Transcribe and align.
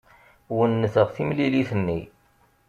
Wennteɣ 0.55 1.07
timlilit-nni. 1.15 2.01